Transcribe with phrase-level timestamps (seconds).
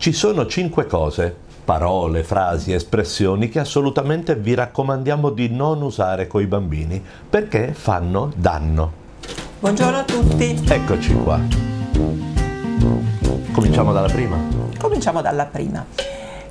[0.00, 6.46] Ci sono cinque cose, parole, frasi, espressioni che assolutamente vi raccomandiamo di non usare coi
[6.46, 8.92] bambini perché fanno danno.
[9.58, 10.58] Buongiorno a tutti.
[10.66, 11.38] Eccoci qua.
[13.52, 14.38] Cominciamo dalla prima.
[14.78, 15.84] Cominciamo dalla prima.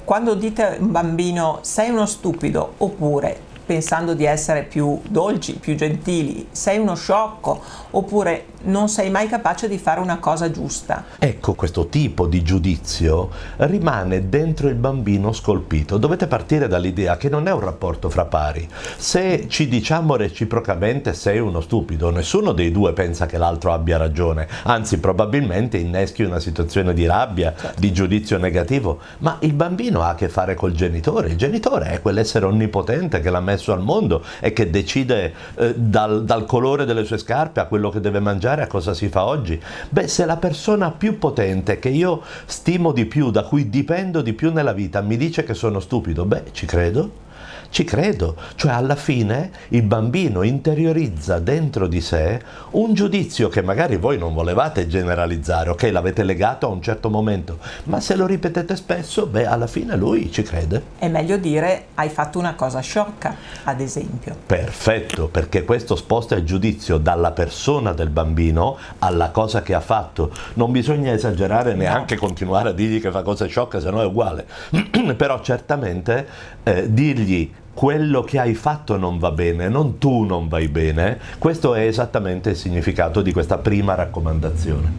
[0.04, 5.76] Quando dite a un bambino sei uno stupido oppure pensando di essere più dolci, più
[5.76, 7.62] gentili, sei uno sciocco
[7.92, 11.06] oppure non sei mai capace di fare una cosa giusta.
[11.20, 15.98] Ecco, questo tipo di giudizio rimane dentro il bambino scolpito.
[15.98, 18.68] Dovete partire dall'idea che non è un rapporto fra pari.
[18.98, 24.48] Se ci diciamo reciprocamente sei uno stupido, nessuno dei due pensa che l'altro abbia ragione,
[24.64, 27.80] anzi probabilmente inneschi una situazione di rabbia, certo.
[27.80, 31.30] di giudizio negativo, ma il bambino ha a che fare col genitore.
[31.30, 36.24] Il genitore è quell'essere onnipotente che l'ha messo al mondo e che decide eh, dal,
[36.24, 39.60] dal colore delle sue scarpe a quello che deve mangiare a cosa si fa oggi?
[39.90, 44.34] Beh, se la persona più potente, che io stimo di più, da cui dipendo di
[44.34, 47.28] più nella vita, mi dice che sono stupido, beh, ci credo.
[47.72, 53.98] Ci credo, cioè alla fine il bambino interiorizza dentro di sé un giudizio che magari
[53.98, 58.76] voi non volevate generalizzare, ok, l'avete legato a un certo momento, ma se lo ripetete
[58.76, 60.82] spesso, beh, alla fine lui ci crede.
[60.98, 64.36] È meglio dire hai fatto una cosa sciocca, ad esempio.
[64.46, 70.32] Perfetto, perché questo sposta il giudizio dalla persona del bambino alla cosa che ha fatto.
[70.56, 72.22] Non bisogna esagerare neanche no.
[72.22, 74.48] continuare a dirgli che fa cose sciocche, se no è uguale.
[75.16, 76.28] Però certamente
[76.64, 81.76] eh, dirgli quello che hai fatto non va bene, non tu non vai bene, questo
[81.76, 84.92] è esattamente il significato di questa prima raccomandazione.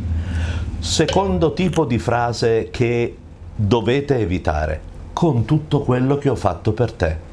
[0.79, 3.15] Secondo tipo di frase che
[3.55, 4.81] dovete evitare,
[5.13, 7.30] con tutto quello che ho fatto per te.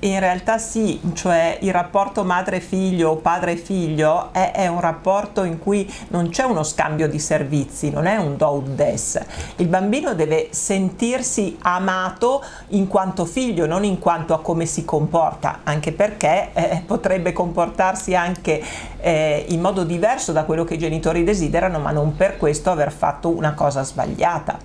[0.00, 5.92] In realtà sì, cioè il rapporto madre-figlio o padre-figlio è, è, un rapporto in cui
[6.08, 9.20] non c'è uno scambio di servizi, non è un do ut des.
[9.56, 15.60] Il bambino deve sentirsi amato in quanto figlio, non in quanto a come si comporta,
[15.64, 18.62] anche perché eh, potrebbe comportarsi anche
[19.00, 22.92] eh, in modo diverso da quello che i genitori desiderano, ma non per questo aver
[22.92, 24.58] fatto una cosa sbagliata.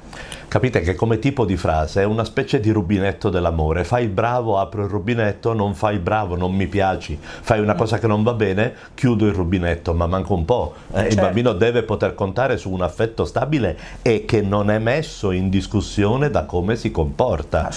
[0.54, 3.84] Capite che come tipo di frase è una specie di rubinetto dell'amore.
[3.84, 7.18] Fai il bravo, apro il rubinetto, non fai il bravo, non mi piaci.
[7.20, 10.76] Fai una cosa che non va bene, chiudo il rubinetto, ma manca un po'.
[10.92, 11.10] Eh, certo.
[11.10, 15.50] Il bambino deve poter contare su un affetto stabile e che non è messo in
[15.50, 17.72] discussione da come si comporta.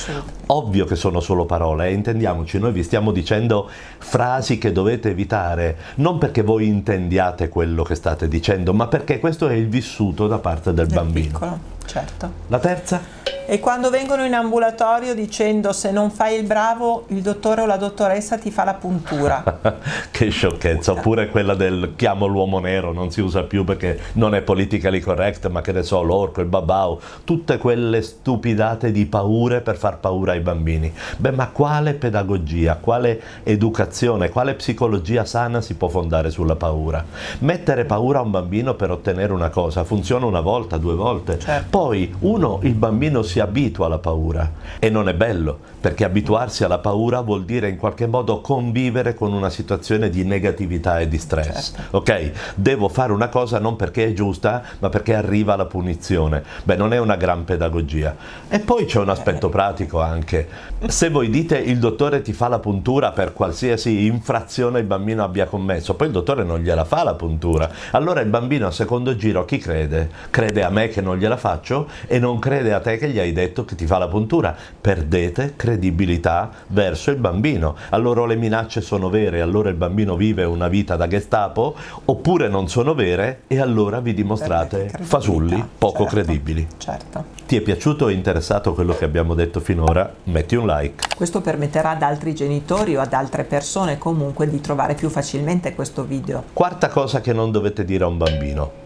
[0.49, 5.79] Ovvio che sono solo parole, eh, intendiamoci, noi vi stiamo dicendo frasi che dovete evitare,
[5.95, 10.41] non perché voi intendiate quello che state dicendo, ma perché questo è il vissuto da
[10.41, 11.39] parte del, del bambino.
[11.39, 11.76] Piccolo.
[11.87, 12.31] Certo.
[12.49, 13.01] La terza?
[13.49, 17.77] E quando vengono in ambulatorio dicendo se non fai il bravo, il dottore o la
[17.77, 19.61] dottoressa ti fa la puntura.
[20.11, 24.43] che sciocchezza, oppure quella del chiamo l'uomo nero, non si usa più perché non è
[24.43, 29.77] politically correct, ma che ne so, l'orco, il babau, tutte quelle stupidate di paure per
[29.77, 30.93] far paura ai bambini.
[31.17, 37.05] Beh, ma quale pedagogia, quale educazione, quale psicologia sana si può fondare sulla paura?
[37.39, 41.39] Mettere paura a un bambino per ottenere una cosa funziona una volta, due volte.
[41.39, 41.67] Certo.
[41.71, 46.65] Poi, uno, il bambino si si abitua alla paura e non è bello perché abituarsi
[46.65, 51.17] alla paura vuol dire in qualche modo convivere con una situazione di negatività e di
[51.17, 51.75] stress.
[51.75, 51.99] Certo.
[51.99, 52.31] Ok?
[52.57, 56.43] Devo fare una cosa non perché è giusta, ma perché arriva la punizione.
[56.65, 58.17] Beh, non è una gran pedagogia.
[58.49, 60.49] E poi c'è un aspetto pratico anche.
[60.89, 65.47] Se voi dite il dottore ti fa la puntura per qualsiasi infrazione il bambino abbia
[65.47, 67.71] commesso, poi il dottore non gliela fa la puntura.
[67.93, 70.11] Allora il bambino a secondo giro chi crede?
[70.31, 73.26] Crede a me che non gliela faccio e non crede a te che gli hai
[73.33, 74.55] detto che ti fa la puntura.
[74.81, 77.77] Perdete credibilità credibilità verso il bambino.
[77.91, 82.69] Allora le minacce sono vere, allora il bambino vive una vita da Gestapo, oppure non
[82.69, 86.67] sono vere e allora vi dimostrate fasulli, poco certo, credibili.
[86.77, 87.25] Certo.
[87.47, 90.13] Ti è piaciuto o interessato quello che abbiamo detto finora?
[90.25, 91.07] Metti un like.
[91.15, 96.05] Questo permetterà ad altri genitori o ad altre persone comunque di trovare più facilmente questo
[96.05, 96.45] video.
[96.53, 98.85] Quarta cosa che non dovete dire a un bambino.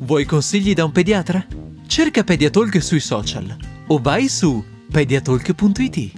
[0.00, 1.63] Vuoi consigli da un pediatra?
[1.86, 6.12] Cerca Pediatalk sui social o vai su pediatalk.it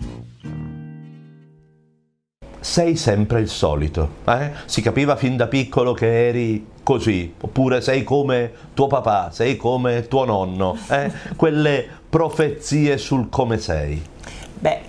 [2.66, 4.16] sei sempre il solito.
[4.26, 4.50] Eh?
[4.64, 10.08] Si capiva fin da piccolo che eri così, oppure sei come tuo papà, sei come
[10.08, 11.10] tuo nonno, eh?
[11.36, 14.02] quelle profezie sul come sei.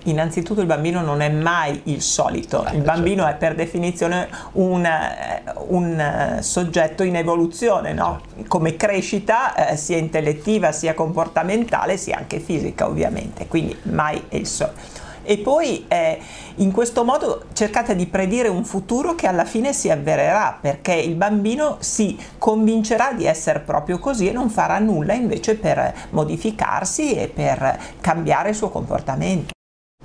[0.08, 5.44] Innanzitutto il bambino non è mai il solito, il bambino è per definizione un, eh,
[5.68, 8.22] un eh, soggetto in evoluzione, no?
[8.48, 14.48] come crescita eh, sia intellettiva, sia comportamentale, sia anche fisica ovviamente, quindi mai è il
[14.48, 14.80] solito
[15.24, 16.20] E poi eh,
[16.56, 21.16] in questo modo cercate di predire un futuro che alla fine si avvererà perché il
[21.16, 27.28] bambino si convincerà di essere proprio così e non farà nulla invece per modificarsi e
[27.28, 29.56] per cambiare il suo comportamento.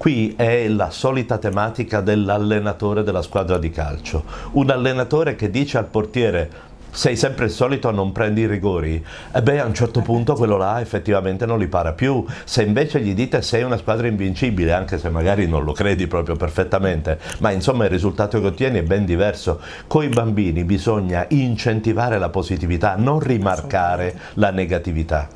[0.02, 4.25] Qui è la solita tematica dell'allenatore della squadra di calcio.
[4.54, 6.50] Un allenatore che dice al portiere
[6.90, 9.00] sei sempre il solito a non prendi i rigori,
[9.32, 12.26] e beh a un certo punto quello là effettivamente non li para più.
[12.43, 16.34] Se invece gli dite sei una squadra invincibile, anche se magari non lo credi proprio
[16.34, 19.60] perfettamente, ma insomma il risultato che ottieni è ben diverso.
[19.87, 25.28] Con i bambini bisogna incentivare la positività, non rimarcare la negatività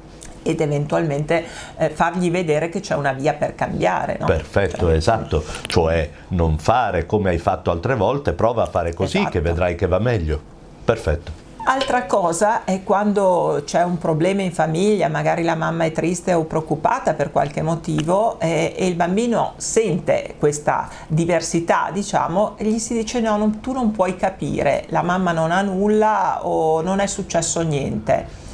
[0.46, 1.44] ed eventualmente
[1.76, 4.16] eh, fargli vedere che c'è una via per cambiare.
[4.19, 4.26] No?
[4.26, 9.19] Perfetto, cioè, esatto, cioè non fare come hai fatto altre volte, prova a fare così
[9.19, 9.32] esatto.
[9.32, 10.40] che vedrai che va meglio.
[10.84, 11.44] Perfetto.
[11.69, 16.44] Altra cosa è quando c'è un problema in famiglia, magari la mamma è triste o
[16.44, 22.94] preoccupata per qualche motivo eh, e il bambino sente questa diversità, diciamo, e gli si
[22.94, 27.06] dice no, non, tu non puoi capire, la mamma non ha nulla o non è
[27.08, 28.45] successo niente.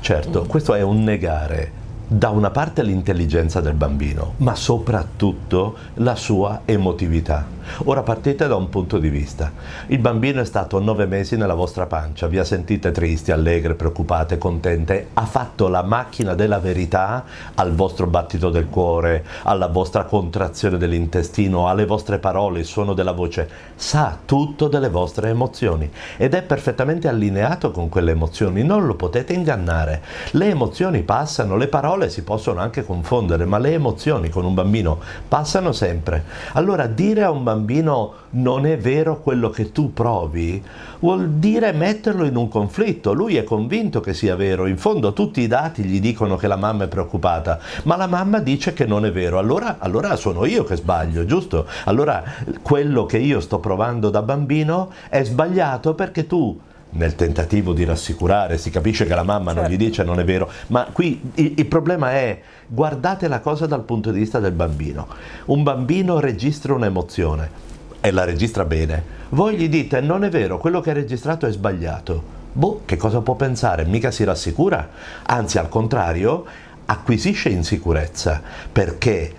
[0.00, 1.79] Certo, questo è un negare
[2.12, 7.58] da una parte l'intelligenza del bambino, ma soprattutto la sua emotività.
[7.84, 9.52] Ora partite da un punto di vista.
[9.86, 14.38] Il bambino è stato nove mesi nella vostra pancia, vi ha sentite tristi, allegre, preoccupate,
[14.38, 17.24] contente, ha fatto la macchina della verità
[17.54, 23.12] al vostro battito del cuore, alla vostra contrazione dell'intestino, alle vostre parole, il suono della
[23.12, 28.96] voce, sa tutto delle vostre emozioni ed è perfettamente allineato con quelle emozioni, non lo
[28.96, 30.02] potete ingannare.
[30.32, 34.54] Le emozioni passano, le parole parole si possono anche confondere, ma le emozioni con un
[34.54, 34.98] bambino
[35.28, 36.24] passano sempre.
[36.52, 40.62] Allora dire a un bambino non è vero quello che tu provi
[41.00, 43.12] vuol dire metterlo in un conflitto.
[43.12, 46.56] Lui è convinto che sia vero, in fondo tutti i dati gli dicono che la
[46.56, 49.38] mamma è preoccupata, ma la mamma dice che non è vero.
[49.38, 51.66] Allora, allora sono io che sbaglio, giusto?
[51.84, 52.22] Allora
[52.62, 56.58] quello che io sto provando da bambino è sbagliato perché tu
[56.90, 59.60] nel tentativo di rassicurare, si capisce che la mamma certo.
[59.60, 59.88] non gli certo.
[59.88, 64.10] dice non è vero, ma qui il, il, problema è guardate la cosa dal punto
[64.10, 65.06] di vista del bambino.
[65.46, 67.68] Un bambino registra un'emozione
[68.00, 69.18] e la registra bene.
[69.30, 72.38] Voi gli dite non è vero, quello che hai registrato è sbagliato.
[72.52, 73.84] Boh, che cosa può pensare?
[73.84, 74.88] Mica si rassicura,
[75.22, 76.44] anzi al contrario
[76.86, 79.32] acquisisce insicurezza perché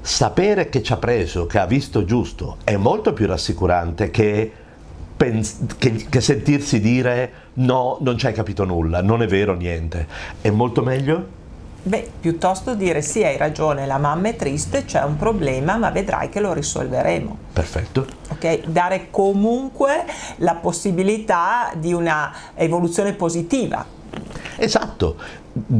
[0.00, 4.52] sapere che ci ha preso, che ha visto giusto è molto più rassicurante che
[5.78, 10.06] che, che, sentirsi dire no, non ci hai capito nulla, non è vero niente.
[10.40, 11.40] È molto meglio?
[11.84, 16.28] Beh, piuttosto dire sì, hai ragione, la mamma è triste, c'è un problema, ma vedrai
[16.28, 17.36] che lo risolveremo.
[17.52, 18.06] Perfetto.
[18.28, 20.04] Ok, dare comunque
[20.36, 23.84] la possibilità di una evoluzione positiva.
[24.56, 25.16] Esatto,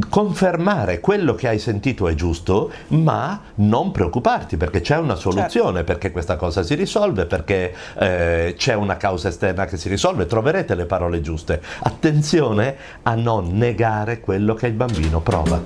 [0.09, 5.83] confermare quello che hai sentito è giusto, ma non preoccuparti perché c'è una soluzione, certo.
[5.83, 10.75] perché questa cosa si risolve, perché eh, c'è una causa esterna che si risolve, troverete
[10.75, 11.61] le parole giuste.
[11.79, 15.61] Attenzione a non negare quello che il bambino prova.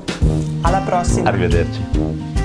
[0.61, 1.29] Alla prossima.
[1.29, 2.36] Arrivederci.